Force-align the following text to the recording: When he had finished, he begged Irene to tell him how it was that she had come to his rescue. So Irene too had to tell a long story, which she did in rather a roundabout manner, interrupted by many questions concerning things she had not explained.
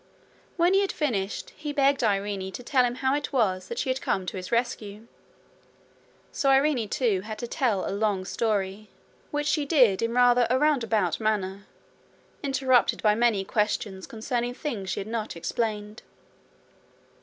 When 0.57 0.73
he 0.73 0.81
had 0.81 0.91
finished, 0.91 1.51
he 1.51 1.71
begged 1.71 2.03
Irene 2.03 2.51
to 2.53 2.63
tell 2.63 2.83
him 2.85 2.95
how 2.95 3.13
it 3.13 3.31
was 3.31 3.67
that 3.67 3.77
she 3.77 3.91
had 3.91 4.01
come 4.01 4.25
to 4.25 4.35
his 4.35 4.51
rescue. 4.51 5.05
So 6.31 6.49
Irene 6.49 6.89
too 6.89 7.21
had 7.21 7.37
to 7.37 7.45
tell 7.45 7.87
a 7.87 7.93
long 7.93 8.25
story, 8.25 8.89
which 9.29 9.45
she 9.45 9.63
did 9.63 10.01
in 10.01 10.15
rather 10.15 10.47
a 10.49 10.57
roundabout 10.57 11.19
manner, 11.19 11.67
interrupted 12.41 13.03
by 13.03 13.13
many 13.13 13.45
questions 13.45 14.07
concerning 14.07 14.55
things 14.55 14.89
she 14.89 15.01
had 15.01 15.05
not 15.07 15.35
explained. 15.35 16.01